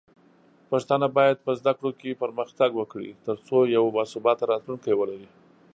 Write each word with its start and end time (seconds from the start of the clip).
پښتانه 0.69 1.07
بايد 1.17 1.37
په 1.45 1.51
زده 1.59 1.73
کړو 1.77 1.91
کې 1.99 2.19
پرمختګ 2.23 2.69
وکړي، 2.75 3.09
ترڅو 3.25 3.57
یو 3.75 3.83
باثباته 3.95 4.43
راتلونکی 4.53 4.93
ولري. 4.95 5.29